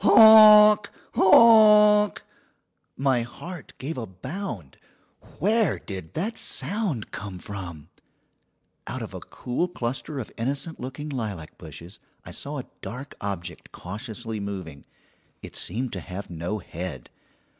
"Honk! 0.03 0.89
honk!" 1.13 2.23
My 2.97 3.21
heart 3.21 3.73
gave 3.77 3.99
a 3.99 4.07
bound! 4.07 4.77
Where 5.37 5.77
did 5.77 6.13
that 6.15 6.39
sound 6.39 7.11
come 7.11 7.37
from? 7.37 7.89
Out 8.87 9.03
of 9.03 9.13
a 9.13 9.19
cool 9.19 9.67
cluster 9.67 10.17
of 10.19 10.31
innocent 10.37 10.79
looking 10.79 11.09
lilac 11.09 11.55
bushes 11.59 11.99
I 12.25 12.31
saw 12.31 12.57
a 12.57 12.65
dark 12.81 13.13
object 13.21 13.71
cautiously 13.71 14.39
moving. 14.39 14.85
It 15.43 15.55
seemed 15.55 15.93
to 15.93 15.99
have 15.99 16.31
no 16.31 16.57
head. 16.57 17.11